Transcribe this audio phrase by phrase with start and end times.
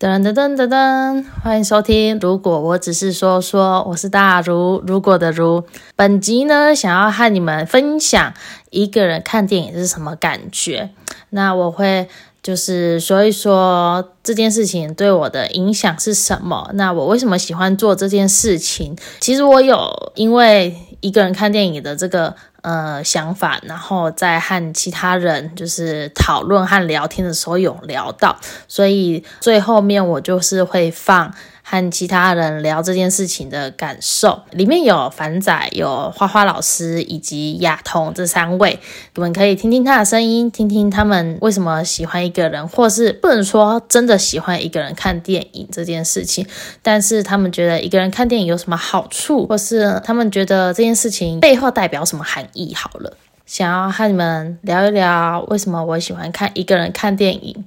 [0.00, 2.18] 噔噔噔噔噔，欢迎收听。
[2.20, 5.62] 如果我只是说说，我是大如，如果的如。
[5.94, 8.32] 本集呢，想要和你们分享
[8.70, 10.88] 一个人看电影是什么感觉。
[11.28, 12.08] 那我会
[12.42, 16.70] 就是说一说这件事情对我的影响是什么。
[16.72, 18.96] 那我为什么喜欢做这件事情？
[19.20, 22.34] 其实我有因为一个人看电影的这个。
[22.62, 28.38] 呃，想法，然后在和其他人就是讨论和聊天的时候有聊到，
[28.68, 31.32] 所以最后面我就是会放。
[31.70, 38.76] 和其他人聊这件事情的感受，里面有凡仔、有花花老师以及亚彤这三位，
[39.14, 46.44] 你们可以听听他的声音，听听他们为什么喜欢一个人，或是不能说真的喜欢一个人看电影这件事情，
[46.82, 52.74] 但是他们觉得一个人看电影有什么好处，或是他们觉得这件事情背后代表什么含义。
[52.74, 57.64] 好了，想要和你们聊一聊为什么我喜欢看一个人看电影。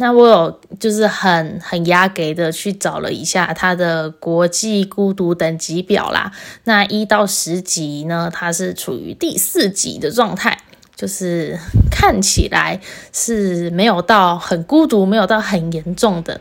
[0.00, 6.32] 那我有就是很很压给的去找了一下它的国际孤独等级表啦。
[6.64, 10.56] 那一到十级呢，它是处于第四级的状态，
[10.96, 11.58] 就是
[11.90, 12.80] 看起来
[13.12, 16.40] 是没有到很孤独，没有到很严重的。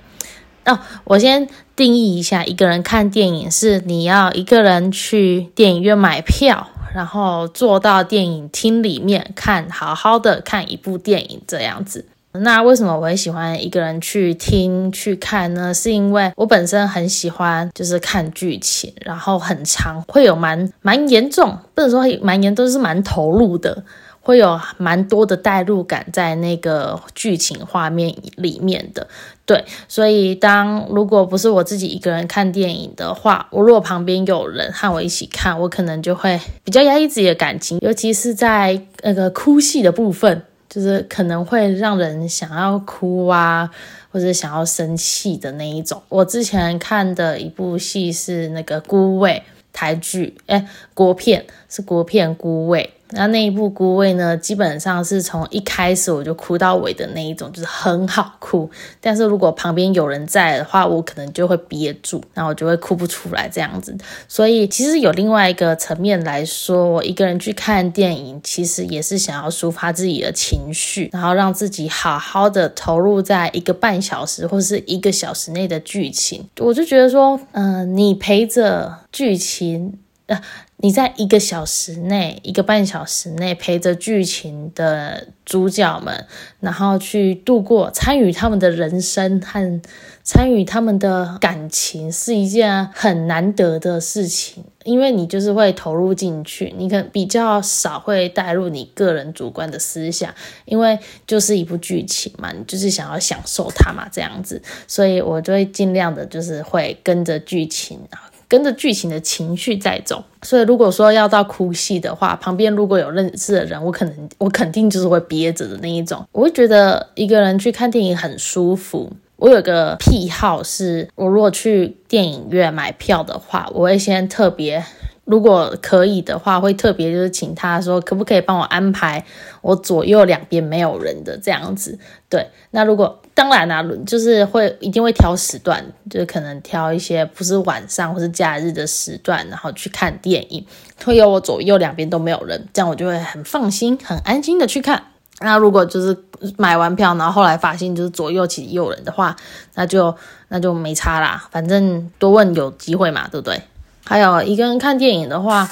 [0.65, 12.05] 哦，我先定义一下，一个人看电影是你要一个人去电影院买票，然后坐到电影厅里面看，好好的看一部电影这样子。
[12.41, 15.73] 那为什么我会喜欢一个人去听去看呢？
[15.73, 23.83] 是因为我本身很喜欢，就是看剧情，然后很长，会有蛮蛮严重，不能说蛮严，都是蛮投入的，
[24.21, 29.07] 会有蛮多的代入感在那个剧情画面里面的。
[29.45, 40.43] 对，所以当如果不是我自己一个人看电影的话，我如果旁边有人和我一起看，我可能就会比较压抑自己的感情，尤其是在那个哭戏的部分。
[40.69, 43.69] 就是可能会让人想要哭啊，
[44.11, 46.01] 或者想要生气的那一种。
[46.07, 49.41] 我之前看的一部戏是那个《孤味》
[49.73, 52.93] 台剧，哎，国片是国片《孤味》。
[53.11, 58.69] 那那一部《孤味》呢，基本上是从一开始我就哭到尾的那一种，就是很好哭。
[59.01, 63.97] 但是如果旁边有人在的话，我可能就会憋住，然后我就会哭不出来这样子。
[64.27, 76.47] 所以其实有另外一个层面来说，我一个人去看电影，其实也是想要抒发自己的情绪，然后让自己好好的投入在一个半小时或是一个小时内的剧情。
[76.59, 79.97] 我就觉得说，嗯，你陪着剧情。
[80.29, 80.39] 呃，
[80.81, 86.25] 你在一个小时内、一个半小时内陪着剧情的主角们，
[86.61, 89.81] 然后去度过、参与他们的人生和
[90.23, 94.63] 参与他们的感情，是一件很难得的事情。
[94.85, 100.97] 因为你就是会投入进去，你可比较少会带入你个人主观的思想，因为
[101.27, 108.28] 就是一部剧情嘛，你就是想要享受它嘛，这样子，所以我就会尽量的，就是会跟着剧情啊。
[108.49, 116.27] 跟着剧情的情绪在走，所以如果说要到哭戏的话，旁边如果有认识的人，我可能我肯定就是会憋着的那一种。
[116.31, 119.13] 我会觉得一个人去看电影很舒服。
[119.35, 124.83] 我有个癖好是，我如果去电影院买票的话，我会先特别。
[125.23, 129.23] 如果可以的话，会特别就是请他说，可不可以帮我安排
[129.61, 131.99] 我左右两边没有人的这样子？
[132.27, 140.65] 对，那如果当然啦，就是会一定会挑时段，就是可能挑一些不是晚上或是假日的时段，然后去看电影，
[141.05, 145.01] 会有我左右两边都没有人，这样我就会很放心、很安心的去看。
[145.39, 146.17] 那如果就是
[146.57, 149.33] 买完票，然后后来发现就是左右其实有人的话，
[149.75, 150.13] 那就
[150.49, 153.61] 那就没差啦，反正多问有机会嘛，对不对？
[154.03, 155.71] 还有一个人看电影的话，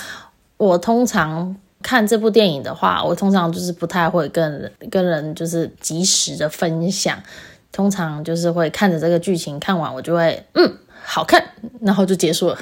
[0.55, 1.53] 我通常
[1.83, 7.21] 看这部电影的话，我通常就是不太会跟跟人就是及时的分享，
[7.77, 11.43] 通常就是会看着这个剧情看完，我就会嗯好看，
[11.79, 12.57] 然后就结束了，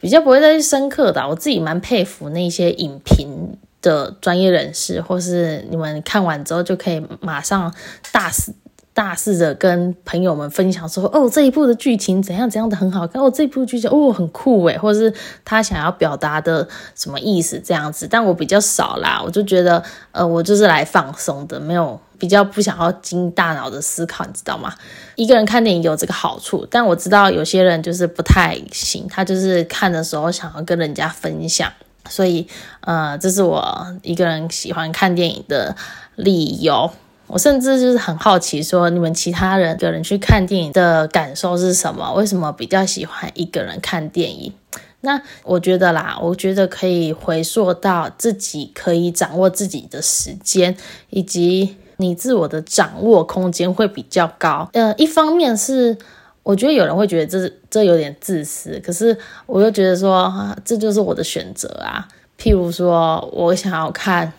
[0.00, 1.28] 比较不会再去深刻的。
[1.28, 7.74] 我自己蛮佩服那些影评的专业人士，或是你们看完之后就可以马上
[8.10, 8.54] 大肆。
[8.94, 15.12] 大肆的跟朋友们分享说：“哦，这一部的剧情怎样怎样的很好看哦，这部剧情哦很酷诶，或者是
[15.44, 19.82] 他想要表达的什么意思这样子。”但我比较少啦，我就觉得，
[20.12, 24.72] 呃，我就是来放松的，没有比较不想要经大脑的思考，你知道吗？
[25.16, 31.68] 一个人看电影有这个好处，但我知道有些人就是不太行，他就是看的时候想要跟人家分享，
[32.08, 32.46] 所以，
[32.82, 35.74] 呃，这是我一个人喜欢看电影的
[36.14, 36.88] 理由。
[37.26, 42.12] 我甚至就是很好奇，说你们其他人个人去看电影的感受是什么？
[42.14, 44.52] 为什么比较喜欢一个人看电影？
[45.00, 50.76] 那我觉得啦，我觉得可以回溯到自己可以掌握自己的时间，
[51.10, 54.68] 以及你自我的掌握空间会比较高。
[54.72, 55.96] 呃，一方面是
[56.42, 59.16] 我觉得有人会觉得这这有点自私，可是
[59.46, 62.08] 我又觉得说，啊这就是我的选择啊。
[62.38, 64.32] 譬如说，我想要看，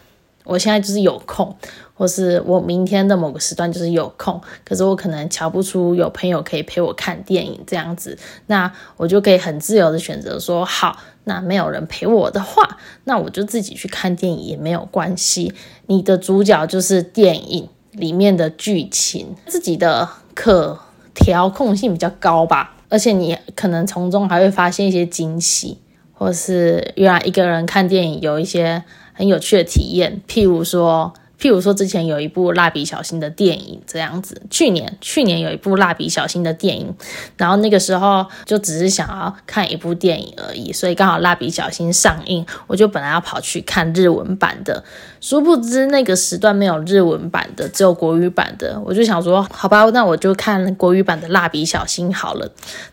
[0.43, 1.55] 我现在就是有空，
[1.95, 15.53] 或是我明天的某个时段就是有空，可是我可能瞧不出有朋友可以陪我看电影这样子，那我就可以很自由的选择说，好，那没有人陪我的话，那我就自己去看电影也没有关系。
[15.87, 20.79] 你的主角就是电影里面的剧情，自己的可
[21.13, 25.79] 调控性比较高吧，而且你可能从中还会发现一些惊喜。
[26.17, 28.81] 或是原来一个人看电影有一些
[29.11, 36.95] 很有趣的体验，譬如说，譬如说之前有一部蜡笔小新的电影这样子，去年去年有一部蜡笔小新的电影，
[37.37, 44.83] 然后那个时候就只是想要看一部电影而已，所以刚好蜡笔小新上映，我就本来要跑去看日文版的，
[45.25, 52.47] 殊不知那个时段没有日文版的，只有国语版的，我就想说，好吧，那我就看国语版的蜡笔小新好了。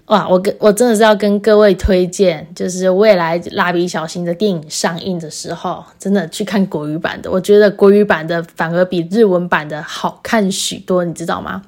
[0.06, 7.30] 哇，我跟我真的是要跟各位推荐，就是未来蜡笔小新的电影上映的时候，真的去看国语版的。
[7.30, 11.60] 我觉得国语版的反而比日文版的好看许多，你知道吗？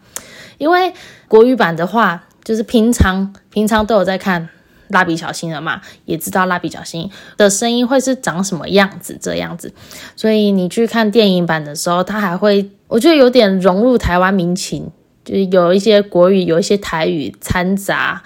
[0.57, 0.95] 因为
[1.29, 4.49] 国语版的话，就是平常平常都有在看
[4.95, 9.75] 蜡笔小新了嘛，也知道蜡笔小新的声音会是长什么样子这样子，
[10.17, 14.91] 所以你去看电影版的时候，它还会，我觉得有点融入台湾民情。
[15.25, 18.23] 就是有一些国语，有一些台语掺杂，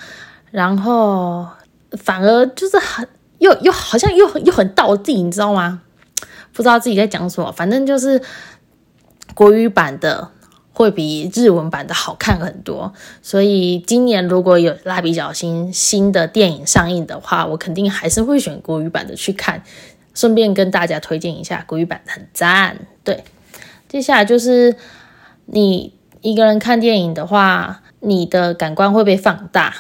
[0.51, 1.47] 然后
[1.93, 3.07] 反而就是很
[3.39, 5.81] 又又好像又又很到地，你知道吗？
[6.53, 8.21] 不知道自己在讲什么，反正就是
[9.33, 10.29] 国语版的
[10.79, 12.93] 会比日文版的好看很多。
[13.21, 19.65] 所以今年如果有蜡笔小新新的电影上映的话，我肯定还是会选国语版的去看。
[20.15, 22.79] 顺便跟大家推荐一下，国语版很赞。
[23.03, 23.25] 对，
[23.89, 24.77] 接下来就是
[25.47, 25.93] 你。
[26.21, 29.73] 一个人看电影的话，你的感官会被放大，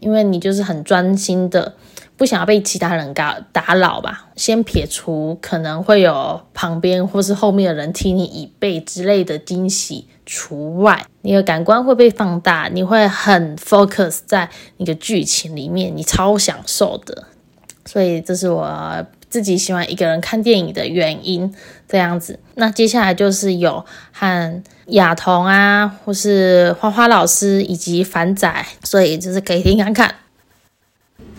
[0.00, 1.74] 因为你就是很专心的，
[2.16, 4.28] 不想要被其他人搞打扰吧。
[4.36, 17.24] 先撇除可能会有旁边或是后面的人踢你椅背之类的惊喜除外，你的感官会被放大，你会很 focus 在那个剧情里面，你超享受的。
[17.84, 19.06] 所以这是我。
[19.32, 21.54] 自己喜欢一个人看电影的原因，
[21.88, 22.38] 这样子。
[22.56, 23.82] 那接下来就是有
[24.12, 30.14] 和雅彤啊，或是花花老师以及凡仔，所以就是可以听看看。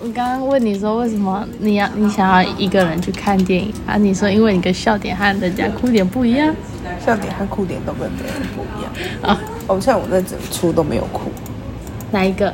[0.04, 3.96] 我刚刚问你说为什么你要你想要一个人去看电影啊？
[3.96, 6.54] 你说因为你的笑点和人家哭点不一样，
[7.06, 8.92] 笑点和哭点都跟别人不一样
[9.22, 9.40] 啊。
[9.68, 11.32] 哦，像我那整出都没有哭，
[12.12, 12.54] 哪一个？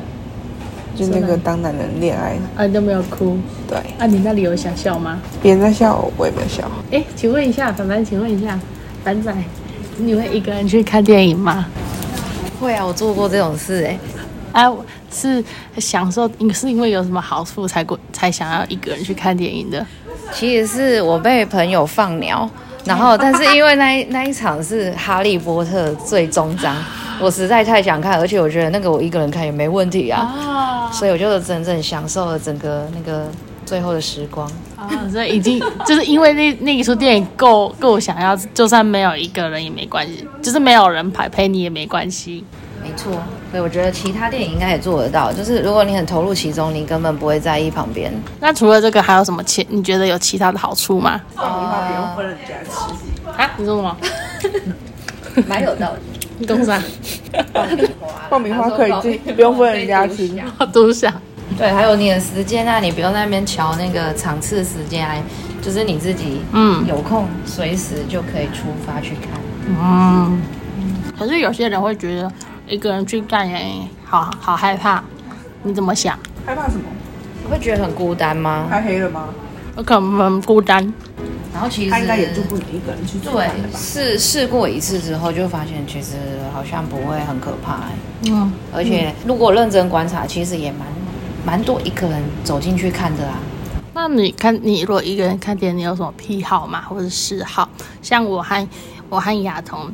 [0.95, 3.35] 就那个当男人恋爱，啊，都没有哭。
[3.67, 5.19] 对，啊，你那里有想笑吗？
[5.41, 6.69] 别人在笑，我也没有笑。
[6.91, 8.59] 哎，请问一下，凡凡，请问一下，
[9.03, 9.33] 凡仔，
[9.97, 11.65] 你会一个人去看电影吗？
[12.59, 13.99] 会啊，我做过这种事哎。
[14.51, 14.69] 哎，
[15.11, 15.43] 是
[15.77, 19.85] 享受，是因为有什么好处才过才想要一个人去看电影的？
[20.31, 22.49] 其实是我被朋友放鸟，
[22.85, 26.75] 然后但是因为那 那一场是《哈利波特》最终章。
[27.21, 33.27] 我实在太想看，而且我觉得那个我一个人看也没问题啊，所以我就真正享受了整个那个
[33.65, 42.45] 最后的时光啊，所以已经 就是因为那那一出电影够够想要，就算没有一个人也没关系，就是没有人陪陪你也没关系，
[42.81, 43.11] 没错。
[43.51, 48.13] 所以我觉得其他电影应该也做得到，就是如果你很投入其中，你根本不会在意旁边。
[48.39, 51.19] 那除了这个还有什么其你觉得有其他的好处吗？
[51.35, 53.51] 爆米花不用分人家吃啊？
[53.57, 53.97] 你说什么？
[55.47, 56.19] 蛮有道理。
[56.37, 56.81] 你懂啥？
[58.29, 60.29] 爆米花可以自己不用分人家吃，
[60.71, 61.13] 都想。
[61.57, 65.15] 对，还有你的时间啊，你不用在那边瞧那个场次时间啊，
[65.61, 69.31] 就是你自己嗯有空随时就可以出发去看。
[69.67, 70.39] 嗯，
[71.17, 72.31] 可是有些人会觉得
[72.69, 75.03] 一个人去看影好好害怕，
[75.63, 76.17] 你怎么想？
[76.45, 76.83] 害怕什么？
[77.43, 78.67] 你会觉得很孤单吗？
[78.69, 79.29] 太黑了吗？
[79.75, 80.93] 我可能很孤单。
[81.51, 86.15] 然后其实他应该也就不能一个人去对，试试过一次之后，就发现其实
[86.53, 87.79] 好像不会很可怕。
[88.27, 90.87] 嗯，而且如果认真观察，其实也蛮
[91.43, 93.39] 蛮多一个人走进去看的啊。
[93.95, 96.83] 那你看，你如果一个人看电影，你有什么癖好吗？
[96.87, 97.67] 或者嗜好？
[98.03, 98.67] 像我和
[99.09, 99.91] 我和雅彤，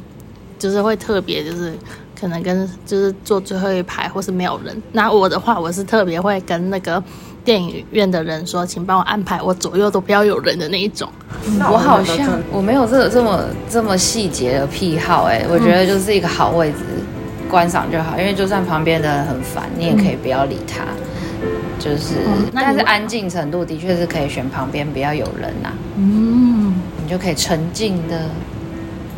[0.59, 1.73] 就是会特别就是
[2.19, 4.81] 可能跟就是坐最后一排，或是没有人。
[4.91, 7.03] 那我的话，我是特别会跟那个。
[7.45, 11.07] 电影院的人说：“请帮我安排，我左右都不要有人的那一种。”
[11.71, 16.77] 我好像我没有这这么这么细节的癖好，哎，我觉得就是一个好位置
[17.47, 20.85] 观赏就好，因为就算旁边的人很烦，你也可以不要理他。
[21.77, 22.15] 就是，
[22.51, 25.71] 但是安静程度的确是可以选旁边不要有人呐。
[25.97, 28.27] 嗯，你就可以沉静的，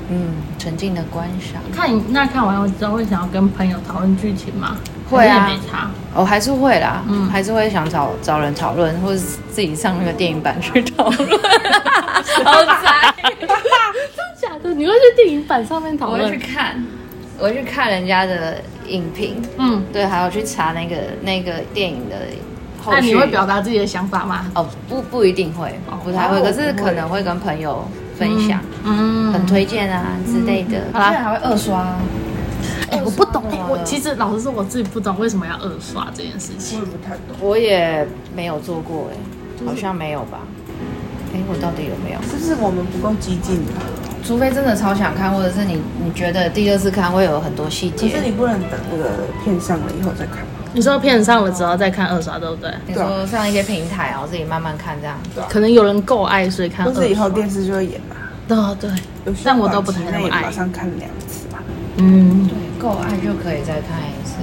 [0.09, 1.61] 嗯，沉浸的观赏。
[1.73, 4.77] 看你那看完我之后会想要跟朋友讨论剧情吗？
[5.09, 5.49] 会啊。
[6.13, 9.19] 我、还是会啦，嗯还是会想找找人讨论，或者
[9.51, 11.29] 自己上那个电影版去讨论。
[12.43, 13.13] 好惨！
[14.41, 16.43] 假的，你会去电影版上面讨论我会去？
[16.45, 16.83] 看，
[17.37, 22.15] 我会去看人家的影评，嗯，对，还有去查那个那个电影的。
[22.89, 24.45] 那你会表达自己的想法吗？
[24.55, 27.85] 哦，不不一定会，不太会，哦可是可能会跟朋友
[28.17, 28.76] 分享，嗯，
[29.34, 30.79] 很推荐啊之类的。
[30.94, 31.96] 好啦还会二刷，
[32.91, 36.86] 哎、我不懂哎、我其实老实说，我自己不懂为什么要二刷这件事情我情也。
[36.86, 37.36] 不太懂。
[37.41, 40.39] 我也没有做过哎，好像没有吧？
[41.34, 42.22] 哎，我到底有没有？
[42.29, 43.84] 是不是我们不够激进啊？
[44.24, 48.25] 除非真的超想看，或者是你你觉得第二次看会有很多细节可是节。
[48.27, 49.10] 你不能等那个
[49.44, 50.39] 片上了以后再看？
[50.74, 52.70] 你说片上了之后再看二刷，对不对？
[52.86, 55.17] 你说上一些平台，然后自己慢慢看这样。
[55.50, 57.01] 可能有人够爱，所以看二刷。
[57.01, 58.16] 或者以后电视就会演嘛？
[58.50, 58.89] 哦，对，
[59.44, 60.51] 但我都不太短期内那么爱马。
[60.51, 61.60] 上看两次吧。
[61.98, 64.36] 嗯，对，够爱就可以再看一次。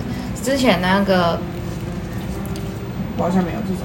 [0.42, 1.38] 之前那个
[3.16, 3.84] 我好像没有这种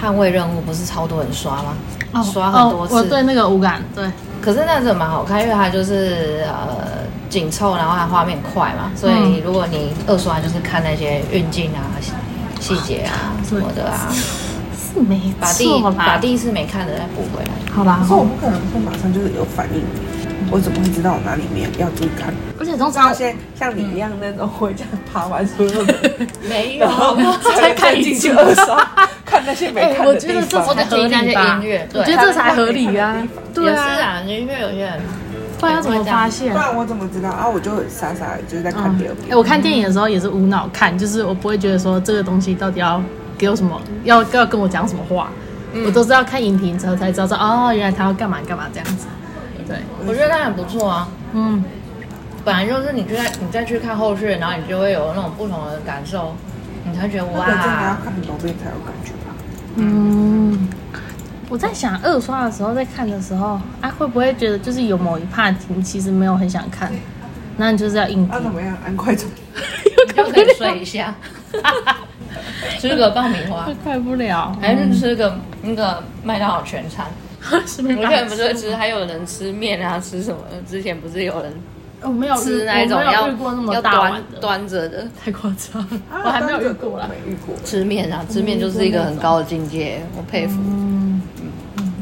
[0.00, 1.74] 捍卫任务》不是超多人刷吗？
[2.12, 2.94] 哦刷很多次。
[2.94, 4.04] 哦我对那个无感，对，
[4.40, 12.12] 可是那真的蛮好看，因为它就是呃紧凑，然后它画面快嘛，所以如果你二刷就是看那些运镜啊、细
[12.60, 14.53] 细节啊什么的啊，是
[15.08, 15.94] 没把第错啦。
[15.98, 17.50] 把第一次没看的再补回来。
[17.72, 19.82] 好吧可，是我不可能会马上就是有反应，
[20.50, 22.32] 我怎么会知道我哪里面要注意看？
[22.58, 25.94] 而且通像常些像你一样那种会这样爬完所有的，
[26.48, 27.16] 没然后
[27.56, 28.76] 才看进去二刷，
[29.26, 30.74] 看那些没哎、看的地我觉得这方。
[30.76, 31.10] 才合理吧？
[31.10, 33.16] 听那些音乐我觉得这才合理啊。
[33.52, 35.00] 对也是啊，啊，因为有些人
[35.58, 36.58] 不然要怎么发现不？
[36.58, 37.48] 然我怎么知道啊？
[37.48, 39.36] 我就很傻傻的就是在看第二哎、遍。
[39.36, 43.02] 我看电影的时候也是无脑看，就是我不会觉得说这个东西到底要
[43.38, 45.30] 给我什么，要要跟我讲什么话，
[45.86, 49.06] 我都是要看影评之后才知道说哦，原来他要干嘛干嘛这样子。
[49.66, 51.08] 对，我觉得他很不错啊。
[51.32, 51.64] 嗯，
[52.44, 56.34] 本来就是你就在你再去看后续，然后你就会有那种不同的感受，
[56.84, 59.34] 你才觉得那个真的要哇，看很多遍才有感觉吧？
[59.76, 60.68] 嗯，
[61.48, 66.92] 我在想二刷的时候，在看的时候啊，会不会觉得就是有某一 part 你其实没有很想看，
[67.56, 68.52] 那你就是要硬那、拼怎。
[68.52, 68.76] 么样？
[68.84, 69.26] 按快走。
[70.06, 71.14] 你就可以睡一下，
[72.78, 77.06] 吃个爆米花， 快不了，还是吃个那个麦当劳全餐。
[77.66, 80.38] 是没有些人不是吃，还有人吃面啊，吃什么？
[80.66, 81.52] 之前不是有人
[82.00, 87.06] 我没有吃那一种要要端的，端着的太夸张， 啊我还没有遇过啦。
[87.08, 87.54] 没遇过。
[87.62, 90.58] 吃面啊，吃面就是一个很高的境界，我佩服。
[90.64, 91.20] 嗯，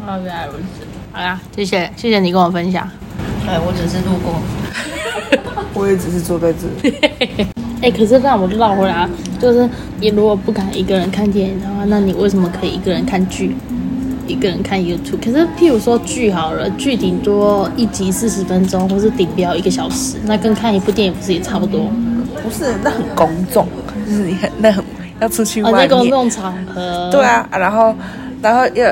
[0.06, 0.86] 哦，原来如此。
[1.12, 2.88] 好啦，谢谢谢谢你跟我分享。
[3.44, 4.40] 对我只是路过，
[5.74, 7.48] 我也只是坐在这里。
[7.82, 9.10] 哎、可是让我绕回来啊，
[9.40, 9.68] 就是
[10.00, 13.56] 你如果不敢一个人看电影的话，那你为什么可以一个人看剧，
[14.26, 15.18] 一个人看 YouTube？
[15.22, 21.90] 可是譬如说剧好了，剧顶多一集四十分钟，或是顶标一个小时，那跟看一部电影不是也差不多？
[22.42, 23.66] 不是，那很公众，
[24.06, 24.84] 就是你很那很
[25.20, 25.88] 要出去哦，外面。
[25.88, 27.10] 在公众场合。
[27.10, 27.20] 对。
[27.22, 27.94] 啊，然后
[28.40, 28.84] 然后又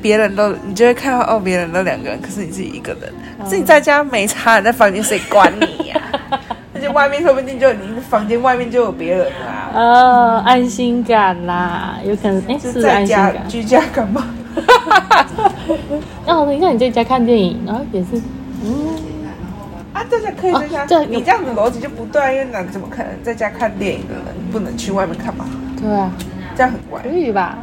[0.00, 3.12] 别人都你就会看到哦，别人都两个人，可是你自己一个人，
[3.44, 6.00] 自己在家没差，你在房间谁管你呀、
[6.96, 13.34] 外面说不定就你房间外面就有别人啦、哦，安心感啦，有可能哎，就是在安心感。
[13.34, 14.24] 家居家干嘛？
[16.26, 18.08] 哦，你看你在家看电影，然后也是，
[18.64, 18.88] 嗯，
[19.92, 25.44] 啊，在家可以在家，哦对你这样子逻辑就不对，因为那怎么可能在家看电影的人不能去外面看嘛？
[25.78, 26.10] 对啊，
[26.56, 27.58] 这样很怪可，以吧？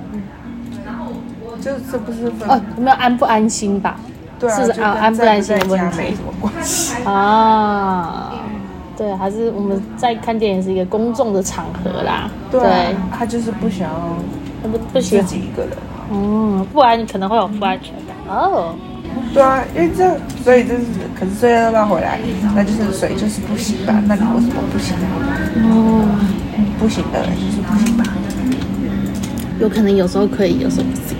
[1.59, 3.95] 就这不是分、哦，有没有安不安心吧？
[4.37, 6.93] 对啊，是就跟安安不安心的问题没什么关系。
[7.05, 8.33] 啊，
[8.97, 12.29] 对，还是我们在看电影是一个公众的场合啦。
[12.51, 14.15] 对啊，他就是不想要
[14.61, 15.71] 对，不不喜自，己一个人。
[16.11, 18.15] 嗯，不然你可能会有不安全感。
[18.27, 18.75] 哦，
[19.33, 20.85] 对啊，因为这，所以就是，
[21.19, 22.19] 可是睡要不要回来？
[22.55, 23.93] 那就是水就是不行吧？
[24.05, 24.95] 那你为什么不行？
[25.55, 26.05] 哦，
[26.79, 28.03] 不行的人就是不行吧？
[29.59, 31.17] 有可能有时候可以，有时候不行。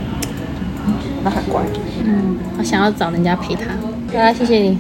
[1.23, 1.61] 那很怪。
[2.03, 3.63] 嗯，我想要找人家陪他。
[4.11, 4.77] 好啦，谢谢你。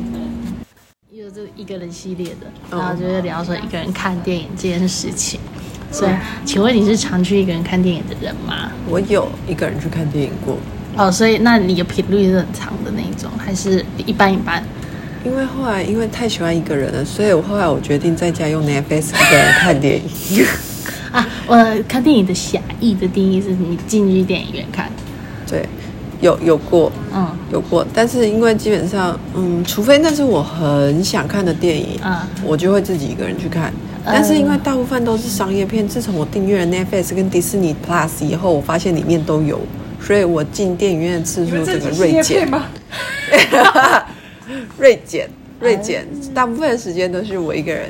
[1.55, 5.39] 一个人系列的，然后就是聊说一个人看电影这件事情。
[5.91, 6.11] 所以，
[6.43, 8.71] 请问你是常去一个人看电影的人吗？
[8.89, 10.57] 我有一个人去看电影过，
[10.97, 14.63] 哦，所以那你的频率是很长的那一种，还是一般一般？
[15.23, 20.45] 因为后来因为太喜欢一个人了，所以我后来我决定在家用 Netflix 一个人看电影。
[21.13, 21.55] 啊，我
[21.87, 24.91] 看电影的狭义的定义是你进去电影院看，
[25.47, 25.63] 对，
[26.21, 33.73] 有有过嗯有过，但是因为基本上，嗯，除非那是我很想看的电影，嗯我就会自己一个人去看。
[34.05, 39.59] 但是因为大部分都是商业片，自从我订阅了 Netflix 跟迪士尼 Plus 以后，我发现里面都有，
[40.01, 42.49] 所以我进电影院的次数整个锐减。
[42.49, 42.65] 吗？
[44.77, 45.29] 锐减，
[45.61, 47.89] 锐减，大部分的时间都是我一个人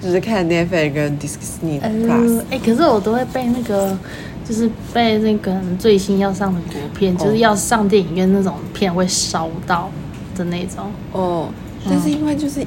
[0.00, 3.96] 就是看 Netflix 跟 Disney 呃 Plus。，哎、可是我都会被那个，
[4.44, 9.90] 就是被那个最新要上的国片，就是要上电影院那种片会烧到
[10.36, 10.90] 的那种。
[11.12, 11.48] 哦，
[11.88, 12.60] 但是因为就是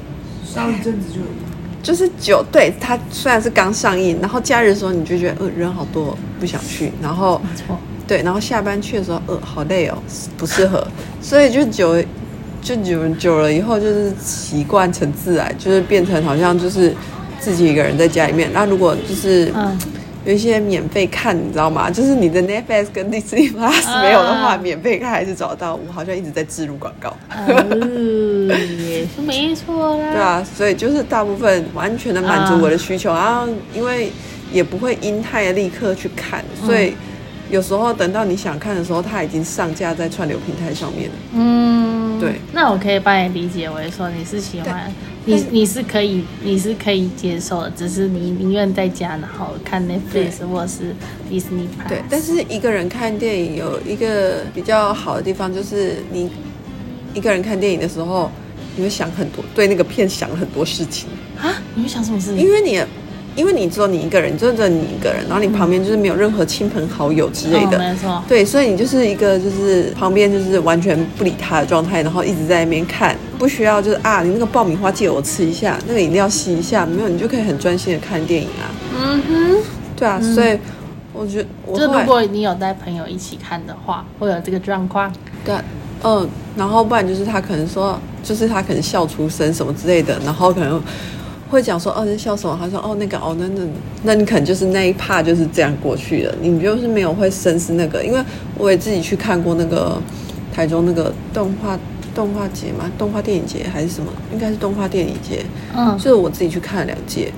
[0.44, 1.20] 烧一阵子就。
[1.80, 9.96] 就是酒，对它虽然是刚上映，然后假日的时候你就觉得，呃，人好多，不想去，然后没错，对，然后下班去的时候，呃，好累哦，
[10.36, 10.86] 不适合，
[11.22, 11.96] 所以就久
[12.60, 16.92] 就久久了以后，就是习惯成自然，就是变成好像就是
[17.38, 18.50] 自己一个人在家里面。
[18.52, 19.78] 那如果就是嗯，
[20.28, 21.90] 有一些免费看，你知道吗？
[21.90, 25.74] 就是你的 Netflix 跟 Disney Plus 没有的话，免费看还是找到。
[25.74, 27.16] 我好像一直在植入广告。
[27.30, 27.64] 呃，
[28.86, 30.12] 也是没错啦。
[30.12, 34.12] 对啊，所以就是大部分完全的满足我的需求，然后因为
[34.52, 36.92] 也不会因太立刻去看，所以
[37.48, 41.14] 有时候等到你想看的时候，它已经上架在串流平台上面了。
[41.36, 42.34] 嗯，对。
[42.52, 44.92] 那我可以帮你理解为说你是喜欢，
[45.36, 50.94] 你你是可以你是可以接受的，只是你宁愿在家然后看 Netflix 或是
[51.30, 51.88] Disney Plus。
[51.88, 56.30] 对，但是一个人看电影有一个比较好的地方，就是你
[57.14, 58.30] 一个人看电影的时候，
[58.76, 61.08] 你会想很多，对那个片想很多事情，
[61.40, 62.38] 啊，你会想什么事情？
[62.38, 62.82] 因为你。
[63.36, 68.22] 因为你只有你一个人，就只有你一个人，然后你旁边就是没有任何亲朋好友之类的，哦、没错。
[68.28, 78.66] 对，所以你就是一个就是旁边就是完全不理他的状态，然后一直在那边看，不需要就是啊，你那个爆米花借我吃一下，那个饮料吸一下，没有，你就可以很专心的看电影啊。
[79.00, 79.56] 嗯哼，
[79.96, 80.58] 对啊，所以
[81.12, 85.12] 我觉得我就如果你有带朋友一起看的话，会有这个状况。
[85.44, 85.64] 对啊，
[86.02, 90.80] 嗯，然后不然就是他可能说，就是他可能笑出声什么之类的，然后可能
[91.50, 92.56] 会讲说，哦，你笑什么？
[92.60, 93.62] 他说，哦，那个，哦，那那
[94.02, 98.20] 那你可能就是那一趴就是这样过去的，你就是没有会深思那个，因为
[98.56, 100.00] 我也自己去看过那个
[100.54, 101.78] 台中那个动画
[102.14, 105.44] 动画节嘛，动画电影节还是什么，应该是动画电影节，
[105.76, 107.32] 嗯，就是我自己去看了两届，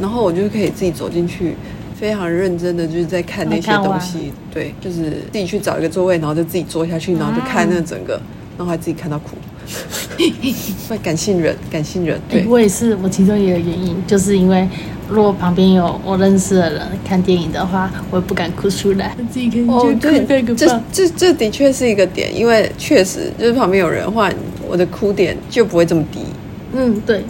[0.00, 1.54] 然后我就可以自己走进去。
[1.98, 8.20] 非常认真的就是在看那些东西，对，就是自己去找一个座位，然后就自己坐下去，然后就看那整个，
[8.58, 9.30] 然后还自己看到哭。
[10.88, 14.68] 会感性人，感性人，对、欸，我也是，我其中一个原因就是因为
[15.08, 24.30] 如果旁边有我认识的人看电影的话，我也不敢哭出来，自己看哦，对，这这这这的确是一个点，因为确实就是旁边有人的话，
[24.68, 26.20] 我的哭点就不会这么低。
[26.72, 27.22] 嗯，对。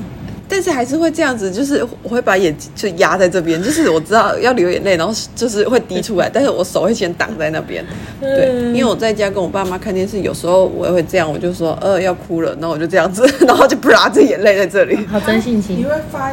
[0.56, 7.84] 但是还是会这样子，就是 我会把眼睛就压在这边，就是我知道要流眼泪，然后就是会滴出来， 但是我手会先挡在那边。
[8.18, 14.96] 对，因为我在家跟我爸妈看电视，有时候我也会这样，我就说呃要哭了，然后我就这样子， 然后就啪这眼泪在这里。
[15.08, 15.76] 好真性情。
[15.76, 16.32] 你会发，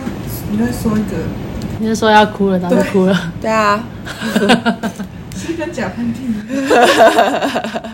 [0.49, 1.17] 你会说一个，
[1.79, 3.33] 你是说要哭了，然后就哭了。
[3.41, 3.83] 对啊。
[5.35, 6.31] 是一个假喷嚏。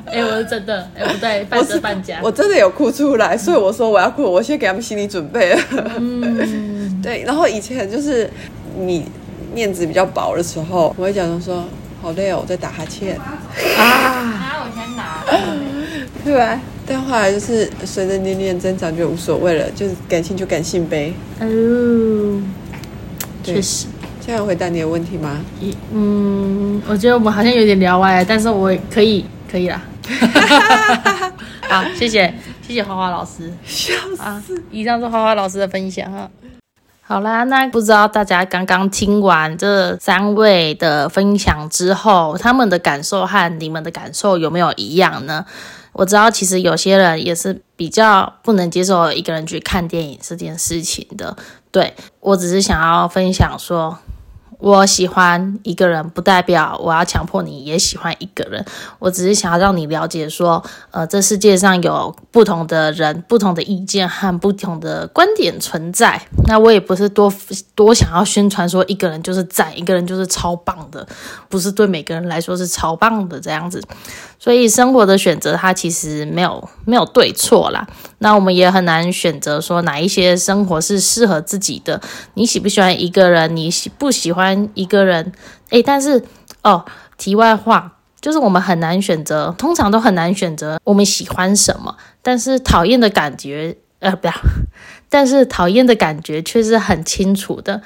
[0.11, 2.19] 哎，我是真的，哎不对，半真半假。
[2.23, 5.61] 我真的有哭出来，所以我说我要哭，我先给他们心理准备了。
[5.97, 7.23] 嗯， 对。
[7.23, 8.29] 然后以前就是
[8.77, 9.05] 你
[9.53, 11.63] 面子比较薄的时候，我会假装说
[12.01, 13.15] 好累哦，我在打哈欠。
[13.17, 13.39] 啊，
[13.77, 15.23] 啊，我先拿。
[16.25, 16.59] 对吧？
[16.85, 21.13] 但后来就是随着年龄增长就无所谓了，就是感性就感性呗。
[21.39, 22.41] 哦，
[23.43, 23.85] 确实。
[24.25, 25.39] 这样回答你的问题吗？
[25.93, 29.81] 嗯，我觉得我们好像有点聊歪，但是我可以，可以啦。
[31.69, 32.33] 好，谢谢，
[32.65, 33.53] 谢谢花花老师。
[33.65, 34.41] 笑啊！
[34.71, 36.29] 以上是花花老师的分享哈。
[37.01, 45.45] 好啦，那不知道大家刚刚听完这三位的分享之后，他们的感受和你们的感受有没有一样呢？
[45.93, 51.35] 我知道，其实有些人也是比较不能接受一个人去看电影这件事情的。
[51.71, 53.97] 对我只是想要分享说。
[54.59, 58.63] 我喜欢一个人，不代表我要强迫你也喜欢一个人。
[58.99, 66.21] 我只是想要让你了解说，呃，这世界上有不同的人、不同的意见和不同的观点存在。
[66.45, 67.33] 那我也不是多
[67.73, 71.07] 多想要宣传说一个人就是赞，一个人就是超棒的，
[71.47, 73.81] 不是对每个人来说是超棒的这样子。
[74.39, 77.85] 所以生活的选择，它其实没有没有对错啦。
[78.19, 82.01] 那我们也很难选择说哪一些生活是适合自己的。
[82.35, 83.53] 你喜不喜欢一个人？
[83.55, 85.33] 你喜不喜欢一个人？
[85.71, 86.23] 诶，但是
[86.63, 86.85] 哦，
[87.17, 94.33] 题外话，就是我们很难选择，通常都很难选择我们喜欢什么，但是讨厌的感觉，呃，不要，
[95.09, 97.81] 但是讨厌的感觉却是很清楚的。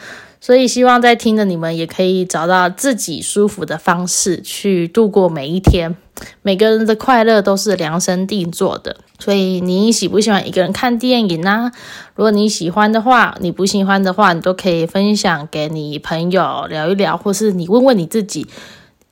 [0.45, 5.95] 所以，希望在听的你们也可以找到自己舒服的方式去度过每一天。
[6.41, 11.71] 每个人的快乐都是量身定做的，所以你喜不喜欢一个人看电影呢？
[12.15, 18.45] 如果你喜欢的话，你不喜欢的话，你都可以分享给你朋友聊一聊，或是你问问你自己，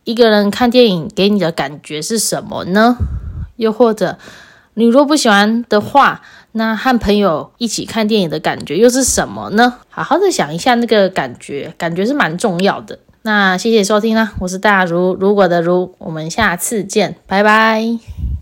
[0.04, 2.98] 一个人看电影给你的感觉是什么呢？
[3.56, 4.18] 又或者，
[4.74, 6.22] 你若不喜欢的话，
[6.54, 9.76] 那和朋友一起看电影的感觉又是什么呢？
[9.90, 13.00] 好好的想一下那个感觉，感觉是蛮重要的。
[13.24, 18.41] 那谢谢收听啦，我是大如，如果的如，我们下次见，拜拜。